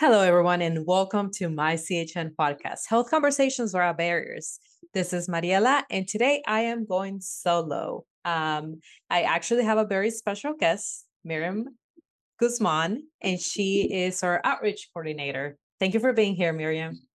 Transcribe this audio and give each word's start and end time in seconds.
Hello, 0.00 0.20
everyone, 0.20 0.62
and 0.62 0.86
welcome 0.86 1.28
to 1.32 1.48
MyCHN 1.48 2.36
podcast, 2.38 2.82
Health 2.88 3.10
Conversations 3.10 3.74
Without 3.74 3.98
Barriers. 3.98 4.60
This 4.94 5.12
is 5.12 5.28
Mariela, 5.28 5.82
and 5.90 6.06
today 6.06 6.40
I 6.46 6.60
am 6.60 6.86
going 6.86 7.20
solo. 7.20 8.04
Um, 8.24 8.80
I 9.10 9.22
actually 9.22 9.64
have 9.64 9.76
a 9.76 9.84
very 9.84 10.12
special 10.12 10.54
guest, 10.54 11.04
Miriam 11.24 11.76
Guzman, 12.38 13.08
and 13.20 13.40
she 13.40 13.92
is 13.92 14.22
our 14.22 14.40
outreach 14.44 14.88
coordinator. 14.94 15.58
Thank 15.80 15.94
you 15.94 16.00
for 16.00 16.12
being 16.12 16.36
here, 16.36 16.52
Miriam. 16.52 17.07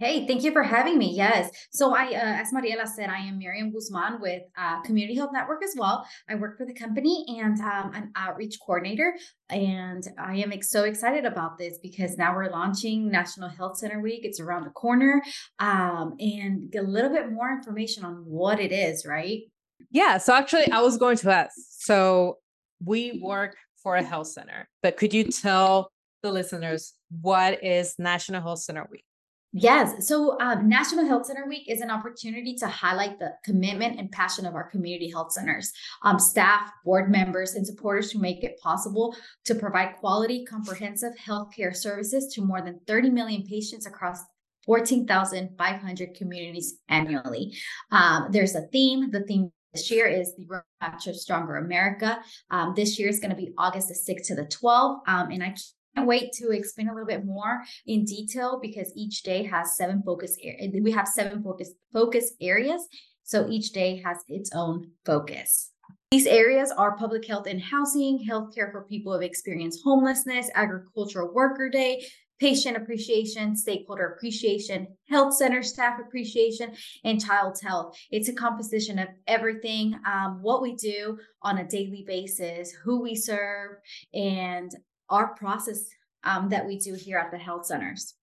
Hey, 0.00 0.26
thank 0.26 0.42
you 0.44 0.52
for 0.52 0.62
having 0.62 0.96
me. 0.96 1.12
Yes. 1.14 1.50
So 1.72 1.94
I, 1.94 2.06
uh, 2.06 2.40
as 2.40 2.54
Mariela 2.54 2.86
said, 2.86 3.10
I 3.10 3.18
am 3.18 3.36
Miriam 3.36 3.70
Guzman 3.70 4.18
with 4.18 4.42
uh, 4.56 4.80
Community 4.80 5.14
Health 5.14 5.28
Network 5.30 5.62
as 5.62 5.74
well. 5.76 6.06
I 6.26 6.36
work 6.36 6.56
for 6.56 6.64
the 6.64 6.72
company 6.72 7.26
and 7.38 7.60
um, 7.60 7.90
I'm 7.92 8.10
outreach 8.16 8.56
coordinator. 8.64 9.14
And 9.50 10.02
I 10.18 10.36
am 10.36 10.54
so 10.62 10.84
excited 10.84 11.26
about 11.26 11.58
this 11.58 11.76
because 11.82 12.16
now 12.16 12.34
we're 12.34 12.48
launching 12.48 13.10
National 13.10 13.50
Health 13.50 13.76
Center 13.76 14.00
Week. 14.00 14.20
It's 14.22 14.40
around 14.40 14.64
the 14.64 14.70
corner 14.70 15.22
um, 15.58 16.14
and 16.18 16.70
get 16.70 16.82
a 16.82 16.88
little 16.88 17.10
bit 17.10 17.30
more 17.30 17.52
information 17.52 18.02
on 18.02 18.24
what 18.24 18.58
it 18.58 18.72
is, 18.72 19.04
right? 19.04 19.42
Yeah. 19.90 20.16
So 20.16 20.32
actually, 20.32 20.72
I 20.72 20.80
was 20.80 20.96
going 20.96 21.18
to 21.18 21.30
ask. 21.30 21.52
So 21.72 22.38
we 22.82 23.20
work 23.22 23.54
for 23.82 23.96
a 23.96 24.02
health 24.02 24.28
center, 24.28 24.66
but 24.82 24.96
could 24.96 25.12
you 25.12 25.24
tell 25.24 25.92
the 26.22 26.32
listeners 26.32 26.94
what 27.20 27.62
is 27.62 27.96
National 27.98 28.40
Health 28.40 28.60
Center 28.60 28.88
Week? 28.90 29.04
Yes. 29.52 30.06
So, 30.06 30.38
um, 30.40 30.68
National 30.68 31.06
Health 31.06 31.26
Center 31.26 31.48
Week 31.48 31.68
is 31.68 31.80
an 31.80 31.90
opportunity 31.90 32.54
to 32.56 32.68
highlight 32.68 33.18
the 33.18 33.32
commitment 33.44 33.98
and 33.98 34.10
passion 34.12 34.46
of 34.46 34.54
our 34.54 34.70
community 34.70 35.10
health 35.10 35.32
centers, 35.32 35.72
um, 36.02 36.20
staff, 36.20 36.70
board 36.84 37.10
members, 37.10 37.54
and 37.54 37.66
supporters 37.66 38.12
who 38.12 38.20
make 38.20 38.44
it 38.44 38.60
possible 38.60 39.16
to 39.46 39.56
provide 39.56 39.96
quality, 39.96 40.44
comprehensive 40.44 41.14
healthcare 41.16 41.74
services 41.74 42.32
to 42.34 42.42
more 42.42 42.62
than 42.62 42.78
30 42.86 43.10
million 43.10 43.42
patients 43.42 43.86
across 43.86 44.20
14,500 44.66 46.14
communities 46.14 46.78
annually. 46.88 47.52
Um, 47.90 48.28
there's 48.30 48.54
a 48.54 48.68
theme. 48.68 49.10
The 49.10 49.24
theme 49.24 49.50
this 49.74 49.90
year 49.90 50.06
is 50.06 50.32
the 50.36 50.46
Roadmap 50.46 51.00
to 51.00 51.14
Stronger 51.14 51.56
America. 51.56 52.20
Um, 52.50 52.74
this 52.76 53.00
year 53.00 53.08
is 53.08 53.18
going 53.18 53.30
to 53.30 53.36
be 53.36 53.52
August 53.58 53.88
the 53.88 53.94
6th 53.94 54.26
to 54.28 54.36
the 54.36 54.44
12th. 54.44 55.00
Um, 55.08 55.30
and 55.30 55.42
I 55.42 55.54
wait 55.96 56.32
to 56.34 56.50
explain 56.50 56.88
a 56.88 56.92
little 56.92 57.06
bit 57.06 57.24
more 57.24 57.62
in 57.86 58.04
detail 58.04 58.58
because 58.60 58.92
each 58.96 59.22
day 59.22 59.42
has 59.44 59.76
seven 59.76 60.02
focus. 60.04 60.36
We 60.72 60.92
have 60.92 61.08
seven 61.08 61.42
focus 61.42 61.72
focus 61.92 62.32
areas. 62.40 62.86
So 63.24 63.48
each 63.48 63.70
day 63.72 64.02
has 64.04 64.18
its 64.28 64.50
own 64.54 64.90
focus. 65.04 65.70
These 66.10 66.26
areas 66.26 66.72
are 66.72 66.96
public 66.96 67.24
health 67.26 67.46
and 67.46 67.62
housing, 67.62 68.26
healthcare 68.28 68.72
for 68.72 68.84
people 68.88 69.12
who 69.12 69.20
have 69.20 69.28
experienced 69.28 69.82
homelessness, 69.84 70.50
agricultural 70.56 71.32
worker 71.32 71.68
day, 71.68 72.04
patient 72.40 72.76
appreciation, 72.76 73.54
stakeholder 73.54 74.14
appreciation, 74.16 74.88
health 75.08 75.34
center 75.34 75.62
staff 75.62 76.00
appreciation, 76.00 76.72
and 77.04 77.24
child's 77.24 77.60
health. 77.60 77.96
It's 78.10 78.28
a 78.28 78.34
composition 78.34 78.98
of 78.98 79.08
everything, 79.28 79.94
um, 80.04 80.40
what 80.42 80.62
we 80.62 80.74
do 80.74 81.18
on 81.42 81.58
a 81.58 81.68
daily 81.68 82.02
basis, 82.04 82.72
who 82.82 83.02
we 83.02 83.14
serve, 83.14 83.76
and 84.12 84.72
our 85.10 85.34
process 85.34 85.84
um, 86.24 86.48
that 86.48 86.66
we 86.66 86.78
do 86.78 86.94
here 86.94 87.18
at 87.18 87.30
the 87.30 87.38
health 87.38 87.66
centers. 87.66 88.14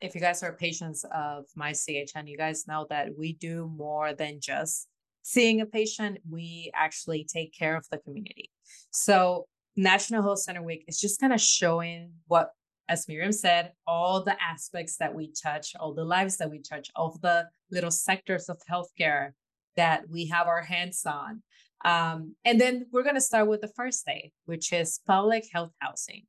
If 0.00 0.14
you 0.14 0.20
guys 0.20 0.42
are 0.42 0.52
patients 0.52 1.04
of 1.14 1.44
MyCHN, 1.58 2.28
you 2.28 2.38
guys 2.38 2.66
know 2.66 2.86
that 2.90 3.08
we 3.18 3.34
do 3.34 3.70
more 3.76 4.14
than 4.14 4.38
just 4.40 4.88
seeing 5.22 5.60
a 5.60 5.66
patient. 5.66 6.18
We 6.28 6.70
actually 6.74 7.24
take 7.24 7.52
care 7.56 7.76
of 7.76 7.86
the 7.90 7.98
community. 7.98 8.50
So 8.90 9.46
National 9.76 10.22
Health 10.22 10.40
Center 10.40 10.62
Week 10.62 10.84
is 10.88 11.00
just 11.00 11.20
kind 11.20 11.32
of 11.32 11.40
showing 11.40 12.12
what, 12.26 12.50
as 12.88 13.06
Miriam 13.08 13.32
said, 13.32 13.72
all 13.86 14.24
the 14.24 14.36
aspects 14.42 14.96
that 14.96 15.14
we 15.14 15.32
touch, 15.32 15.74
all 15.78 15.94
the 15.94 16.04
lives 16.04 16.38
that 16.38 16.50
we 16.50 16.60
touch, 16.60 16.88
all 16.96 17.18
the 17.22 17.48
little 17.70 17.90
sectors 17.90 18.48
of 18.48 18.60
healthcare 18.70 19.30
that 19.76 20.08
we 20.08 20.26
have 20.26 20.46
our 20.46 20.62
hands 20.62 21.04
on. 21.06 21.42
Um, 21.84 22.34
and 22.44 22.60
then 22.60 22.86
we're 22.92 23.02
going 23.02 23.14
to 23.14 23.20
start 23.20 23.48
with 23.48 23.60
the 23.60 23.68
first 23.68 24.04
day, 24.04 24.32
which 24.44 24.72
is 24.72 25.00
public 25.06 25.44
health 25.52 25.72
housing. 25.78 26.24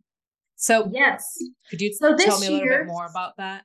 So, 0.55 0.89
yes, 0.93 1.37
could 1.69 1.81
you 1.81 1.93
so 1.93 2.15
tell 2.15 2.39
me 2.39 2.47
a 2.47 2.51
little 2.51 2.67
bit 2.67 2.87
more 2.87 3.07
about 3.07 3.37
that? 3.37 3.63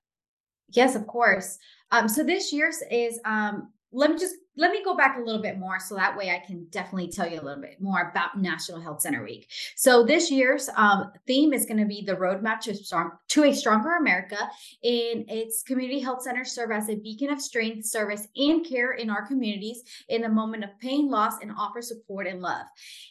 Yes, 0.70 0.94
of 0.94 1.06
course. 1.06 1.58
Um, 1.90 2.08
so 2.08 2.24
this 2.24 2.52
year's 2.52 2.82
is 2.90 3.20
um, 3.24 3.72
let 3.92 4.10
me 4.10 4.18
just 4.18 4.34
let 4.56 4.70
me 4.70 4.82
go 4.82 4.96
back 4.96 5.16
a 5.16 5.20
little 5.20 5.42
bit 5.42 5.58
more 5.58 5.78
so 5.78 5.94
that 5.94 6.16
way 6.16 6.30
I 6.30 6.44
can 6.44 6.66
definitely 6.70 7.10
tell 7.10 7.28
you 7.28 7.40
a 7.40 7.42
little 7.42 7.60
bit 7.60 7.80
more 7.80 8.10
about 8.10 8.38
National 8.38 8.80
Health 8.80 9.02
Center 9.02 9.22
Week. 9.22 9.50
So 9.76 10.02
this 10.02 10.30
year's 10.30 10.70
um, 10.76 11.12
theme 11.26 11.52
is 11.52 11.66
going 11.66 11.78
to 11.78 11.86
be 11.86 12.02
the 12.02 12.14
roadmap 12.14 12.60
to, 12.60 12.74
strong, 12.74 13.12
to 13.28 13.44
a 13.44 13.52
stronger 13.52 13.96
America. 13.96 14.38
And 14.82 15.28
its 15.28 15.62
community 15.62 16.00
health 16.00 16.22
centers 16.22 16.52
serve 16.52 16.70
as 16.70 16.88
a 16.88 16.96
beacon 16.96 17.30
of 17.30 17.40
strength, 17.40 17.86
service, 17.86 18.26
and 18.36 18.64
care 18.66 18.92
in 18.92 19.10
our 19.10 19.26
communities 19.26 19.82
in 20.08 20.22
the 20.22 20.28
moment 20.28 20.64
of 20.64 20.70
pain, 20.80 21.10
loss, 21.10 21.34
and 21.42 21.52
offer 21.56 21.82
support 21.82 22.26
and 22.26 22.40
love. 22.40 22.64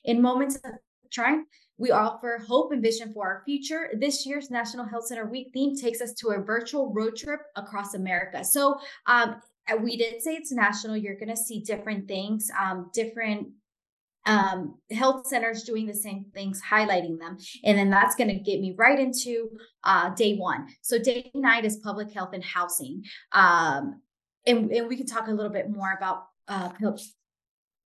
In 0.03 0.21
moments 0.21 0.55
of 0.55 0.71
triumph, 1.11 1.47
we 1.77 1.91
offer 1.91 2.41
hope 2.47 2.71
and 2.71 2.81
vision 2.81 3.13
for 3.13 3.27
our 3.27 3.43
future. 3.45 3.89
This 3.99 4.25
year's 4.25 4.49
National 4.49 4.85
Health 4.85 5.07
Center 5.07 5.25
Week 5.25 5.49
theme 5.53 5.75
takes 5.75 6.01
us 6.01 6.13
to 6.13 6.29
a 6.29 6.41
virtual 6.41 6.93
road 6.93 7.17
trip 7.17 7.41
across 7.55 7.93
America. 7.93 8.43
So, 8.43 8.79
um, 9.07 9.41
we 9.81 9.97
did 9.97 10.21
say 10.21 10.35
it's 10.35 10.51
national. 10.51 10.97
You're 10.97 11.15
going 11.15 11.29
to 11.29 11.37
see 11.37 11.61
different 11.61 12.07
things, 12.07 12.49
um, 12.59 12.91
different 12.93 13.49
um, 14.25 14.79
health 14.91 15.27
centers 15.27 15.63
doing 15.63 15.85
the 15.85 15.93
same 15.93 16.25
things, 16.33 16.61
highlighting 16.61 17.19
them. 17.19 17.37
And 17.63 17.77
then 17.77 17.89
that's 17.89 18.15
going 18.15 18.29
to 18.29 18.39
get 18.39 18.59
me 18.59 18.75
right 18.77 18.99
into 18.99 19.49
uh, 19.83 20.13
day 20.15 20.35
one. 20.35 20.67
So, 20.81 20.97
day 20.97 21.31
nine 21.33 21.65
is 21.65 21.77
public 21.77 22.11
health 22.11 22.31
and 22.33 22.43
housing. 22.43 23.03
Um, 23.31 24.01
and, 24.47 24.71
and 24.71 24.87
we 24.87 24.97
can 24.97 25.07
talk 25.07 25.27
a 25.27 25.31
little 25.31 25.51
bit 25.51 25.69
more 25.69 25.93
about 25.97 26.25
uh, 26.47 26.69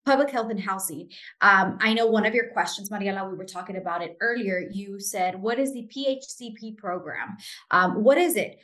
public 0.06 0.30
health 0.30 0.50
and 0.50 0.60
housing. 0.60 1.10
Um, 1.42 1.78
I 1.82 1.94
know 1.94 2.08
one 2.08 2.26
of 2.26 2.34
your 2.34 2.52
questions, 2.52 2.90
Mariela, 2.90 3.30
we 3.30 3.38
were 3.38 3.46
talking 3.46 3.78
about 3.78 4.02
it 4.02 4.18
earlier. 4.22 4.60
You 4.72 5.00
said, 5.00 5.40
What 5.42 5.60
is 5.60 5.74
the 5.74 5.90
PHCP 5.96 6.78
program? 6.78 7.38
Um, 7.72 8.04
what 8.04 8.18
is 8.18 8.36
it? 8.36 8.60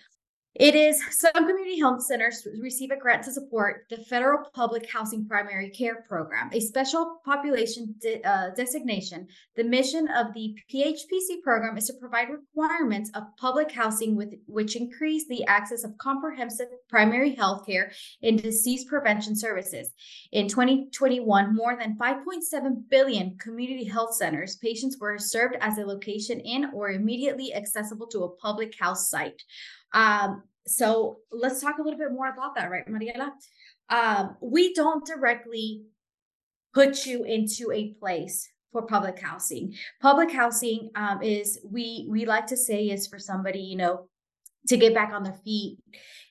It 0.56 0.74
is 0.74 1.02
some 1.12 1.34
community 1.34 1.78
health 1.80 2.02
centers 2.06 2.48
receive 2.62 2.90
a 2.92 2.96
grant 2.96 3.24
to 3.24 3.32
support 3.34 3.88
the 3.90 3.98
federal 3.98 4.50
public 4.54 4.90
housing 4.90 5.28
primary 5.28 5.70
care 5.70 6.06
program, 6.08 6.50
a 6.54 6.62
special 6.62 7.20
population 7.26 7.94
de- 8.00 8.24
uh, 8.24 8.52
designation. 8.56 9.28
The 9.58 9.66
mission 9.66 10.08
of 10.08 10.34
the 10.34 10.56
PHPC 10.74 11.42
program 11.44 11.78
is 11.78 11.88
to 11.88 11.94
provide 12.00 12.30
requirements 12.30 13.12
of 13.16 13.24
public 13.36 13.70
housing 13.70 14.16
with 14.16 14.34
which 14.46 14.78
increase 14.78 15.28
the 15.28 15.44
access 15.44 15.84
of 15.84 15.98
comprehensive 15.98 16.68
primary 16.88 17.36
health 17.36 17.66
care 17.66 17.92
and 18.24 18.42
disease 18.42 18.86
prevention 18.86 19.36
services. 19.36 19.90
In 20.32 20.48
2021, 20.48 21.54
more 21.54 21.76
than 21.78 21.98
5.7 21.98 22.90
billion 22.90 23.38
community 23.40 23.84
health 23.84 24.16
centers 24.16 24.56
patients 24.56 24.98
were 25.02 25.18
served 25.18 25.58
as 25.60 25.78
a 25.78 25.86
location 25.86 26.40
in 26.40 26.70
or 26.74 26.92
immediately 26.92 27.54
accessible 27.54 28.08
to 28.08 28.24
a 28.24 28.36
public 28.38 28.74
health 28.80 29.00
site. 29.00 29.44
Um, 29.96 30.44
so 30.68 31.18
let's 31.32 31.62
talk 31.62 31.80
a 31.80 31.82
little 31.82 31.98
bit 31.98 32.12
more 32.12 32.28
about 32.28 32.56
that, 32.56 32.70
right, 32.70 32.88
Mariela? 32.88 33.32
Um, 33.90 34.36
we 34.42 34.74
don't 34.74 35.06
directly 35.06 35.84
put 36.74 37.06
you 37.06 37.24
into 37.24 37.72
a 37.72 37.94
place 38.00 38.48
for 38.72 38.82
public 38.84 39.20
housing. 39.20 39.74
Public 40.02 40.32
housing 40.32 40.90
um, 40.96 41.22
is 41.24 41.60
we 41.64 42.08
we 42.10 42.26
like 42.26 42.48
to 42.48 42.58
say 42.58 42.90
is 42.90 43.08
for 43.08 43.18
somebody 43.18 43.60
you 43.60 43.78
know 43.78 44.10
to 44.68 44.78
get 44.78 44.94
back 44.94 45.14
on 45.14 45.24
their 45.24 45.40
feet 45.46 45.78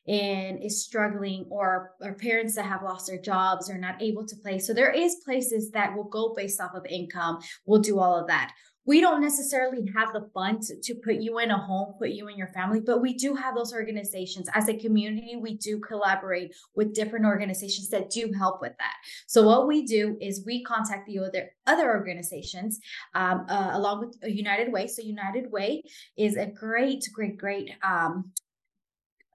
and 0.07 0.63
is 0.63 0.85
struggling 0.85 1.47
or 1.49 1.93
or 2.03 2.13
parents 2.15 2.55
that 2.57 2.67
have 2.67 2.83
lost 2.83 3.07
their 3.07 3.21
jobs 3.21 3.71
or 3.71 3.79
not 3.79 4.03
able 4.03 4.27
to 4.27 4.37
play 4.37 4.59
so 4.59 4.75
there 4.75 4.91
is 4.91 5.23
places 5.25 5.71
that 5.71 5.97
will 5.97 6.05
go 6.05 6.35
based 6.37 6.61
off 6.61 6.75
of 6.75 6.85
income 6.85 7.39
We'll 7.65 7.81
do 7.81 7.99
all 7.99 8.21
of 8.21 8.27
that 8.27 8.53
we 8.87 9.01
don't 9.01 9.21
necessarily 9.21 9.91
have 9.97 10.13
the 10.13 10.29
funds 10.35 10.73
to 10.83 10.95
put 10.95 11.17
you 11.17 11.39
in 11.39 11.51
a 11.51 11.59
home, 11.59 11.95
put 11.99 12.11
you 12.11 12.29
in 12.29 12.37
your 12.37 12.49
family, 12.49 12.81
but 12.81 13.01
we 13.01 13.15
do 13.15 13.35
have 13.35 13.55
those 13.55 13.73
organizations. 13.73 14.49
As 14.55 14.69
a 14.69 14.77
community, 14.77 15.37
we 15.37 15.57
do 15.57 15.81
collaborate 15.81 16.55
with 16.75 16.95
different 16.95 17.25
organizations 17.25 17.89
that 17.91 18.11
do 18.11 18.33
help 18.37 18.61
with 18.61 18.73
that. 18.79 18.95
So 19.27 19.47
what 19.47 19.67
we 19.67 19.87
do 19.87 20.17
is 20.21 20.45
we 20.45 20.63
contact 20.65 21.07
the 21.07 21.19
other 21.19 21.51
other 21.67 21.91
organizations 21.91 22.81
um, 23.15 23.47
uh, 23.49 23.71
along 23.73 24.01
with 24.01 24.17
United 24.23 24.73
Way. 24.73 24.87
So 24.87 25.03
United 25.03 25.51
Way 25.51 25.83
is 26.17 26.37
a 26.37 26.47
great, 26.47 27.09
great, 27.13 27.39
great 27.39 27.71
um, 27.83 28.33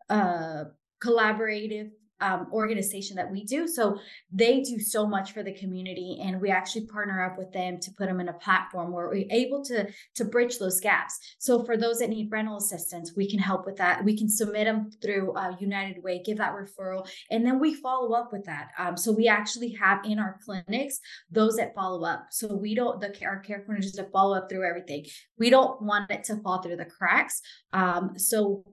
uh, 0.10 0.66
collaborative 1.04 1.92
um, 2.22 2.48
organization 2.52 3.16
that 3.18 3.32
we 3.32 3.44
do. 3.44 3.68
So 3.68 4.00
they 4.32 4.62
do 4.62 4.80
so 4.80 5.08
much 5.08 5.32
for 5.32 5.44
the 5.44 5.54
community, 5.54 6.20
and 6.22 6.42
we 6.42 6.50
actually 6.50 6.86
partner 6.88 7.24
up 7.24 7.38
with 7.38 7.52
them 7.52 7.80
to 7.80 7.92
put 7.92 8.08
them 8.08 8.20
in 8.20 8.30
a 8.30 8.34
platform 8.34 8.92
where 8.92 9.08
we're 9.08 9.26
able 9.30 9.64
to 9.66 9.88
to 10.16 10.26
bridge 10.26 10.58
those 10.60 10.80
gaps. 10.80 11.20
So 11.40 11.64
for 11.64 11.78
those 11.78 12.00
that 12.00 12.10
need 12.10 12.32
rental 12.32 12.58
assistance, 12.58 13.14
we 13.16 13.30
can 13.30 13.40
help 13.40 13.66
with 13.66 13.78
that. 13.78 14.04
We 14.04 14.18
can 14.18 14.30
submit 14.30 14.66
them 14.66 14.92
through 15.02 15.34
uh, 15.34 15.56
United 15.60 16.04
Way, 16.04 16.22
give 16.24 16.38
that 16.38 16.54
referral, 16.54 17.08
and 17.32 17.46
then 17.46 17.60
we 17.60 17.74
follow 17.74 18.14
up 18.14 18.32
with 18.32 18.46
that. 18.46 18.70
Um, 18.78 18.98
so 18.98 19.12
we 19.12 19.28
actually 19.28 19.72
have 19.74 20.06
in 20.06 20.20
our 20.20 20.40
clinics 20.44 21.00
those 21.32 21.56
that 21.58 21.76
follow 21.76 22.06
up. 22.06 22.28
So 22.32 22.56
we 22.56 22.76
don't 22.76 23.00
the 23.00 23.10
our 23.26 23.40
care 23.40 23.66
coordinators 23.68 23.96
to 23.96 24.06
follow 24.12 24.38
up 24.38 24.50
through 24.50 24.68
everything. 24.68 25.06
We 25.38 25.50
don't 25.50 25.82
want 25.82 26.12
it 26.12 26.24
to 26.26 26.38
fall 26.38 26.62
through 26.62 26.78
the 26.78 26.86
cracks. 26.86 27.42
Um, 27.74 28.18
so 28.18 28.64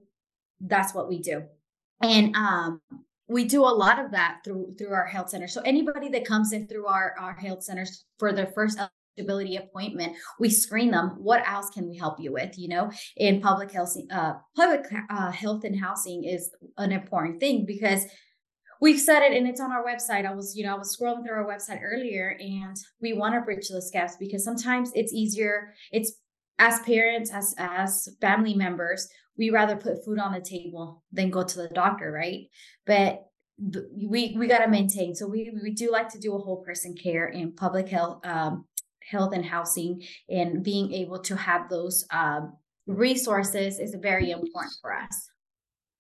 that's 0.61 0.95
what 0.95 1.09
we 1.09 1.21
do. 1.21 1.45
And 2.03 2.37
um, 2.37 2.81
we 3.29 3.45
do 3.45 3.63
a 3.63 3.67
lot 3.67 3.99
of 3.99 4.11
that 4.13 4.39
through 4.45 4.75
through 4.79 4.93
our 4.93 5.07
health 5.07 5.31
center. 5.31 5.49
So 5.49 5.61
anybody 5.63 6.09
that 6.11 6.25
comes 6.25 6.53
in 6.53 6.67
through 6.67 6.87
our 6.87 7.15
our 7.19 7.35
health 7.35 7.63
centers 7.65 8.05
for 8.19 8.33
their 8.33 8.47
first 8.55 8.79
eligibility 9.19 9.57
appointment, 9.57 10.17
we 10.39 10.51
screen 10.51 10.91
them. 10.91 11.17
What 11.19 11.47
else 11.49 11.71
can 11.71 11.89
we 11.89 11.97
help 11.97 12.21
you 12.21 12.33
with? 12.33 12.59
You 12.59 12.69
know, 12.69 12.91
in 13.17 13.41
public 13.41 13.73
health, 13.73 13.97
uh, 14.11 14.35
public 14.55 14.87
uh, 15.11 15.31
health 15.31 15.65
and 15.65 15.79
housing 15.79 16.25
is 16.25 16.51
an 16.79 16.93
important 16.93 17.41
thing 17.41 17.65
because 17.67 18.05
we've 18.81 19.01
said 19.01 19.23
it 19.23 19.37
and 19.37 19.49
it's 19.49 19.61
on 19.61 19.73
our 19.73 19.85
website. 19.85 20.27
I 20.27 20.35
was, 20.35 20.57
you 20.57 20.65
know, 20.65 20.75
I 20.75 20.79
was 20.79 20.97
scrolling 20.97 21.25
through 21.25 21.37
our 21.37 21.47
website 21.47 21.81
earlier 21.83 22.37
and 22.39 22.77
we 23.01 23.13
want 23.13 23.35
to 23.35 23.41
bridge 23.41 23.69
those 23.69 23.91
gaps 23.91 24.17
because 24.19 24.45
sometimes 24.45 24.91
it's 24.95 25.13
easier. 25.13 25.75
It's 25.93 26.13
as 26.59 26.81
parents, 26.81 27.31
as 27.33 27.55
as 27.59 28.09
family 28.21 28.55
members, 28.55 29.09
we 29.39 29.51
rather 29.51 29.77
put 29.77 30.05
food 30.05 30.19
on 30.19 30.33
the 30.33 30.41
table 30.41 31.03
than 31.13 31.31
go 31.31 31.43
to 31.45 31.57
the 31.59 31.69
doctor, 31.69 32.11
right? 32.11 32.49
But 32.87 33.25
we 33.59 34.35
we 34.39 34.47
got 34.47 34.65
to 34.65 34.69
maintain. 34.69 35.15
So 35.15 35.27
we 35.27 35.53
we 35.63 35.73
do 35.73 35.91
like 35.91 36.09
to 36.11 36.19
do 36.19 36.35
a 36.35 36.39
whole 36.39 36.63
person 36.63 36.95
care 36.95 37.29
in 37.29 37.53
public 37.53 37.89
health, 37.89 38.25
um, 38.27 38.67
health 39.03 39.35
and 39.35 39.45
housing, 39.45 40.03
and 40.29 40.63
being 40.63 40.93
able 40.93 41.21
to 41.21 41.37
have 41.37 41.69
those 41.69 42.07
um, 42.11 42.57
resources 42.87 43.79
is 43.79 43.95
very 44.01 44.31
important 44.31 44.75
for 44.81 44.95
us. 44.95 45.29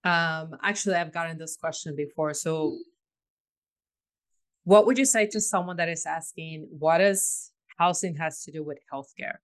Um, 0.04 0.56
actually, 0.62 0.94
I've 0.94 1.12
gotten 1.12 1.36
this 1.38 1.56
question 1.56 1.96
before. 1.96 2.32
So, 2.34 2.78
what 4.64 4.86
would 4.86 4.98
you 4.98 5.04
say 5.04 5.26
to 5.26 5.40
someone 5.40 5.76
that 5.76 5.88
is 5.88 6.06
asking, 6.06 6.68
what 6.70 6.98
does 6.98 7.50
housing 7.78 8.16
has 8.16 8.44
to 8.44 8.52
do 8.52 8.64
with 8.64 8.78
healthcare? 8.92 9.38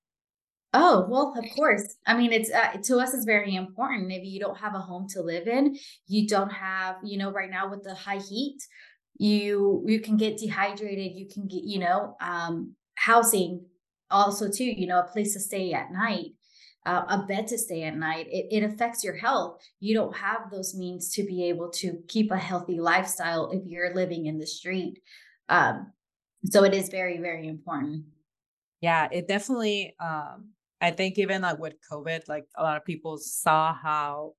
Oh, 0.75 1.07
well, 1.09 1.35
of 1.37 1.45
course. 1.55 1.97
I 2.07 2.17
mean, 2.17 2.33
it's 2.33 2.51
uh, 2.51 2.79
to 2.85 2.99
us, 2.99 3.13
it's 3.13 3.27
very 3.27 3.55
important. 3.55 4.11
If 4.11 4.25
you 4.25 4.41
don't 4.41 4.57
have 4.57 4.75
a 4.75 4.79
home 4.79 5.07
to 5.11 5.21
live 5.21 5.47
in, 5.47 5.77
you 6.07 6.27
don't 6.27 6.51
have, 6.51 6.97
you 7.05 7.19
know, 7.19 7.31
right 7.31 7.51
now 7.51 7.69
with 7.71 7.83
the 7.83 7.95
high 7.95 8.19
heat, 8.19 8.59
you 9.19 9.85
you 9.87 10.01
can 10.01 10.17
get 10.17 10.39
dehydrated. 10.39 11.13
You 11.15 11.29
can 11.29 11.47
get, 11.47 11.65
you 11.65 11.79
know, 11.79 12.17
um, 12.23 12.75
housing 12.95 13.67
also 14.11 14.51
too. 14.51 14.65
You 14.65 14.87
know, 14.87 15.01
a 15.01 15.13
place 15.13 15.35
to 15.35 15.41
stay 15.41 15.75
at 15.75 15.93
night, 15.93 16.31
uh, 16.87 17.03
a 17.07 17.27
bed 17.29 17.49
to 17.49 17.59
stay 17.59 17.83
at 17.83 17.97
night. 17.97 18.27
It, 18.31 18.47
it 18.51 18.65
affects 18.65 19.05
your 19.05 19.17
health. 19.17 19.61
You 19.79 19.95
don't 19.95 20.17
have 20.17 20.51
those 20.51 20.75
means 20.75 21.13
to 21.17 21.23
be 21.23 21.45
able 21.51 21.69
to 21.73 21.99
keep 22.09 22.31
a 22.31 22.39
healthy 22.39 22.81
lifestyle 22.81 23.51
if 23.51 23.63
you're 23.67 23.95
living 23.95 24.25
in 24.25 24.39
the 24.39 24.47
street. 24.47 25.01
Um, 25.51 25.93
so 26.47 26.65
it 26.65 26.73
is 26.73 26.89
very, 26.89 27.19
very 27.19 27.47
important. 27.47 28.05
Yeah, 28.81 29.09
it 29.13 29.29
definitely 29.29 29.95
um 30.01 30.49
I 30.83 30.91
think 30.91 31.17
even 31.17 31.43
like 31.43 31.61
with 31.61 31.75
COVID, 31.91 32.29
like 32.29 32.45
a 32.57 32.63
lot 32.63 32.77
of 32.77 32.85
people 32.85 33.17
saw 33.17 33.73
how 33.73 34.35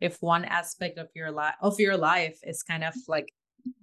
if 0.00 0.22
one 0.22 0.44
aspect 0.44 0.98
of 0.98 1.08
your 1.14 1.32
life 1.32 1.54
of 1.60 1.80
your 1.80 1.96
life 1.96 2.38
is 2.44 2.62
kind 2.62 2.84
of 2.84 2.94
like 3.08 3.32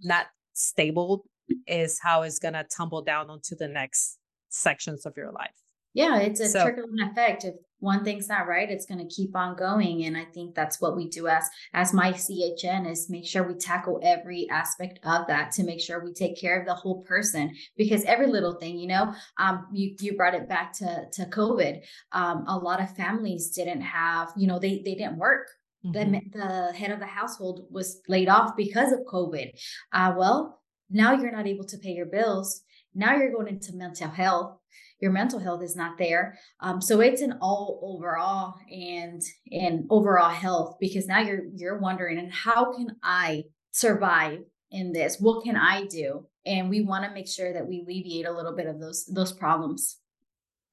not 0.02 0.28
stable, 0.54 1.26
is 1.68 2.00
how 2.02 2.22
it's 2.22 2.40
gonna 2.40 2.64
tumble 2.64 3.02
down 3.02 3.30
onto 3.30 3.56
the 3.58 3.68
next 3.68 4.20
sections 4.50 5.06
of 5.06 5.18
your 5.18 5.32
life. 5.32 5.52
Yeah, 5.94 6.20
it's 6.20 6.40
a 6.40 6.48
so, 6.48 6.64
trickle 6.64 6.90
effect. 7.02 7.44
If 7.46 7.56
one 7.80 8.04
thing's 8.04 8.30
not 8.30 8.48
right, 8.48 8.70
it's 8.70 8.86
going 8.86 9.00
to 9.00 9.14
keep 9.14 9.36
on 9.36 9.56
going. 9.56 10.06
And 10.06 10.16
I 10.16 10.26
think 10.26 10.56
that's 10.56 10.80
what 10.80 10.96
we 10.96 11.10
do 11.10 11.28
as 11.28 11.50
as 11.74 11.92
MyCHN 11.92 12.90
is 12.90 13.10
make 13.10 13.26
sure 13.26 13.44
we 13.44 13.56
tackle 13.56 14.00
every 14.04 14.48
aspect 14.50 15.00
of 15.04 15.28
that 15.28 15.52
to 15.54 15.64
make 15.64 15.82
sure 15.82 16.04
we 16.04 16.14
take 16.14 16.40
care 16.40 16.60
of 16.60 16.66
the 16.66 16.76
whole 16.76 17.02
person. 17.04 17.54
Because 17.76 18.04
every 18.06 18.28
little 18.28 18.54
thing, 18.54 18.78
you 18.78 18.88
know, 18.88 19.14
um, 19.38 19.68
you 19.74 19.96
you 20.00 20.16
brought 20.16 20.36
it 20.36 20.48
back 20.48 20.74
to 20.74 21.06
to 21.14 21.26
COVID. 21.26 21.82
Um, 22.12 22.46
a 22.48 22.58
lot 22.58 22.82
of 22.82 22.96
families 22.96 23.50
didn't 23.50 23.82
have, 23.82 24.32
you 24.38 24.48
know, 24.48 24.60
they 24.60 24.82
they 24.86 24.96
didn't 24.96 25.18
work. 25.18 25.48
Mm-hmm. 25.84 26.12
The, 26.12 26.38
the 26.38 26.78
head 26.78 26.92
of 26.92 27.00
the 27.00 27.08
household 27.08 27.66
was 27.72 28.02
laid 28.08 28.30
off 28.30 28.56
because 28.56 28.92
of 28.92 29.00
COVID. 29.12 29.50
Uh, 29.92 30.14
well, 30.16 30.61
now 30.92 31.14
you're 31.14 31.32
not 31.32 31.48
able 31.48 31.66
to 31.66 31.78
pay 31.78 31.92
your 31.92 32.06
bills. 32.06 32.62
Now 32.94 33.16
you're 33.16 33.32
going 33.32 33.48
into 33.48 33.74
mental 33.74 34.10
health 34.10 34.58
your 35.02 35.12
mental 35.12 35.40
health 35.40 35.64
is 35.64 35.76
not 35.76 35.98
there. 35.98 36.38
Um, 36.60 36.80
so 36.80 37.02
it's 37.02 37.22
an 37.22 37.38
all 37.42 37.80
overall 37.82 38.56
and 38.72 39.22
and 39.52 39.86
overall 39.90 40.30
health 40.30 40.78
because 40.80 41.08
now 41.08 41.20
you're 41.20 41.42
you're 41.56 41.80
wondering 41.80 42.20
and 42.20 42.32
how 42.32 42.72
can 42.74 42.96
I 43.04 43.46
survive 43.72 44.40
in 44.70 44.94
this? 44.94 45.18
What 45.20 45.44
can 45.44 45.58
I 45.58 45.86
do? 45.86 46.28
And 46.46 46.70
we 46.70 46.82
want 46.82 47.04
to 47.04 47.12
make 47.12 47.28
sure 47.28 47.52
that 47.52 47.68
we 47.68 47.82
alleviate 47.82 48.28
a 48.28 48.32
little 48.32 48.56
bit 48.56 48.68
of 48.68 48.80
those 48.80 49.06
those 49.06 49.34
problems. 49.34 49.98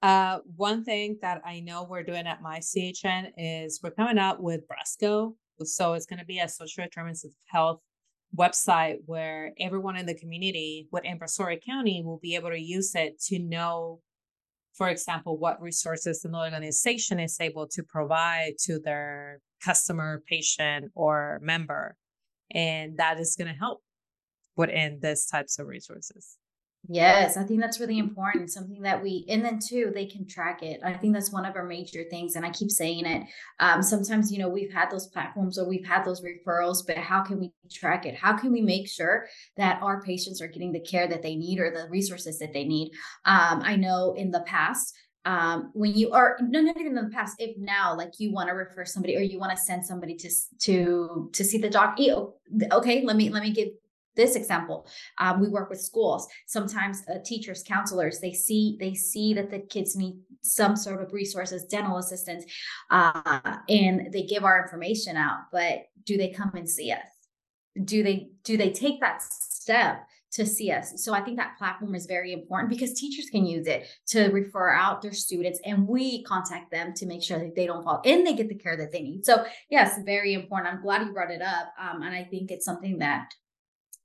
Uh, 0.01 0.39
one 0.55 0.85
thing 0.85 1.19
that 1.23 1.43
I 1.45 1.59
know 1.59 1.85
we're 1.89 2.05
doing 2.05 2.27
at 2.27 2.41
MyCHN 2.41 3.33
is 3.37 3.81
we're 3.83 3.91
coming 3.91 4.19
out 4.19 4.41
with 4.41 4.61
Brasco. 4.69 5.35
So 5.65 5.95
it's 5.95 6.07
going 6.07 6.21
to 6.21 6.25
be 6.25 6.39
a 6.39 6.49
social 6.49 6.85
determinants 6.85 7.25
of 7.25 7.33
health 7.47 7.81
website 8.37 8.99
where 9.07 9.53
everyone 9.59 9.97
in 9.97 10.07
the 10.07 10.15
community 10.15 10.89
within 10.91 11.19
Brazoria 11.19 11.59
County 11.65 12.03
will 12.05 12.19
be 12.19 12.35
able 12.35 12.51
to 12.51 12.61
use 12.61 12.95
it 12.95 13.21
to 13.23 13.39
know 13.39 14.01
for 14.79 14.89
example, 14.89 15.37
what 15.37 15.61
resources 15.61 16.25
an 16.25 16.37
organization 16.37 17.19
is 17.19 17.37
able 17.41 17.67
to 17.67 17.83
provide 17.83 18.53
to 18.61 18.79
their 18.79 19.41
customer, 19.61 20.23
patient, 20.29 20.93
or 20.95 21.41
member. 21.43 21.97
And 22.53 22.97
that 22.99 23.19
is 23.19 23.35
going 23.37 23.53
to 23.53 23.59
help 23.59 23.83
within 24.57 25.01
these 25.03 25.27
types 25.27 25.59
of 25.59 25.67
resources. 25.67 26.39
Yes, 26.87 27.37
I 27.37 27.43
think 27.43 27.61
that's 27.61 27.81
really 27.81 27.99
important. 27.99 28.51
Something 28.51 28.81
that 28.83 29.03
we, 29.03 29.27
and 29.29 29.45
then 29.45 29.59
too, 29.59 29.91
they 29.95 30.07
can 30.07 30.27
track 30.27 30.63
it. 30.63 30.81
I 30.83 30.95
think 30.95 31.13
that's 31.13 31.33
one 31.33 31.45
of 31.45 31.55
our 31.55 31.67
major 31.67 32.05
things. 32.09 32.35
And 32.35 32.47
I 32.47 32.51
keep 32.51 32.71
saying 32.71 33.05
it. 33.05 33.27
Um, 33.61 33.83
sometimes, 33.83 34.33
you 34.33 34.39
know, 34.39 34.49
we've 34.49 34.73
had 34.73 34.91
those 34.91 35.09
platforms 35.09 35.59
or 35.59 35.69
we've 35.69 35.87
had 35.87 36.05
those 36.05 36.23
referrals, 36.23 36.87
but 36.87 36.97
how 36.97 37.23
can 37.23 37.41
we 37.41 37.53
track 37.71 38.07
it? 38.07 38.15
How 38.15 38.35
can 38.39 38.53
we 38.53 38.63
make 38.63 38.89
sure 38.89 39.27
that 39.57 39.83
our 39.83 40.01
patients 40.01 40.41
are 40.41 40.47
getting 40.47 40.73
the 40.73 40.81
care 40.81 41.07
that 41.09 41.23
they 41.23 41.37
need 41.37 41.59
or 41.59 41.71
the 41.71 41.91
resources 41.91 42.39
that 42.39 42.55
they 42.55 42.65
need? 42.65 42.93
Um, 43.27 43.61
I 43.63 43.77
know 43.77 44.15
in 44.17 44.31
the 44.31 44.41
past, 44.47 44.95
um, 45.27 45.71
when 45.75 45.93
you 45.93 46.13
are 46.13 46.39
no, 46.41 46.63
not 46.63 46.79
even 46.79 46.97
in 46.97 47.05
the 47.05 47.11
past, 47.11 47.37
if 47.39 47.55
now 47.59 47.95
like 47.95 48.13
you 48.19 48.33
want 48.33 48.49
to 48.49 48.55
refer 48.55 48.87
somebody 48.87 49.15
or 49.15 49.21
you 49.21 49.39
want 49.39 49.55
to 49.55 49.63
send 49.63 49.85
somebody 49.85 50.15
to 50.15 50.31
to 50.61 51.29
to 51.35 51.45
see 51.45 51.59
the 51.59 51.69
doc, 51.69 51.99
okay, 52.73 53.05
let 53.05 53.17
me 53.17 53.29
let 53.29 53.43
me 53.43 53.53
give 53.53 53.69
this 54.19 54.37
example 54.37 54.87
um, 55.19 55.41
we 55.41 55.49
work 55.49 55.71
with 55.71 55.81
schools 55.81 56.29
sometimes 56.47 57.03
uh, 57.09 57.15
teachers 57.25 57.65
counselors 57.67 58.21
they 58.21 58.35
see 58.35 58.77
they 58.79 58.93
see 58.93 59.33
that 59.33 59.51
the 59.51 59.61
kids 59.61 59.97
need 59.97 60.19
some 60.43 60.77
sort 60.77 61.03
of 61.03 61.13
resources 61.15 61.65
dental 61.65 61.97
assistance 61.97 62.45
uh, 62.91 63.57
and 63.71 64.13
they 64.13 64.25
give 64.25 64.45
our 64.45 64.63
information 64.63 65.17
out 65.17 65.39
but 65.51 65.87
do 66.05 66.19
they 66.19 66.29
come 66.29 66.51
and 66.55 66.69
see 66.69 66.93
us 66.93 67.07
do 67.85 68.03
they 68.03 68.29
do 68.45 68.59
they 68.59 68.71
take 68.71 69.01
that 69.01 69.23
step 69.23 70.05
to 70.31 70.45
see 70.45 70.71
us. 70.71 71.03
So 71.03 71.15
I 71.15 71.21
think 71.21 71.39
that 71.39 71.57
platform 71.59 71.95
is 71.95 72.07
very 72.07 72.33
important 72.33 72.69
because 72.69 72.93
teachers 72.93 73.31
can 73.31 73.47
use 73.47 73.67
it 73.67 73.87
to 74.09 74.29
refer 74.29 74.73
out 74.73 75.01
their 75.01 75.13
students 75.13 75.59
and 75.65 75.89
we 75.89 76.23
contact 76.25 76.71
them 76.71 76.93
to 76.95 77.07
make 77.07 77.23
sure 77.23 77.39
that 77.39 77.55
they 77.55 77.67
don't 77.67 77.83
fall 77.83 78.03
and 78.05 78.27
they 78.27 78.35
get 78.35 78.49
the 78.49 78.55
care 78.55 78.77
that 78.77 78.93
they 78.93 79.03
need. 79.03 79.25
So 79.25 79.45
yes, 79.71 79.99
very 80.05 80.35
important. 80.35 80.75
I'm 80.75 80.83
glad 80.83 81.07
you 81.07 81.13
brought 81.13 81.31
it 81.31 81.43
up. 81.43 81.73
Um, 81.81 82.03
and 82.03 82.15
I 82.15 82.25
think 82.25 82.51
it's 82.51 82.65
something 82.65 82.99
that 82.99 83.33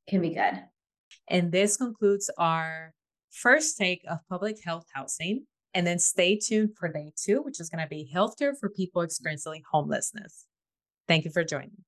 can 0.08 0.22
be 0.22 0.34
good. 0.34 0.64
And 1.30 1.52
this 1.52 1.78
concludes 1.78 2.30
our 2.38 2.94
first 3.32 3.78
take 3.78 4.04
of 4.10 4.20
public 4.30 4.58
health 4.64 4.86
housing. 4.94 5.46
And 5.76 5.88
then 5.88 5.98
stay 5.98 6.38
tuned 6.38 6.78
for 6.78 6.88
day 6.88 7.14
two, 7.16 7.42
which 7.42 7.60
is 7.60 7.70
going 7.70 7.84
to 7.84 7.90
be 7.90 8.08
healthcare 8.14 8.54
for 8.60 8.70
people 8.70 9.02
experiencing 9.02 9.64
homelessness. 9.72 10.46
Thank 11.08 11.26
you 11.26 11.32
for 11.32 11.44
joining. 11.44 11.84